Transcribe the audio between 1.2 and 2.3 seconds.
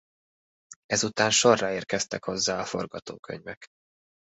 sorra érkeztek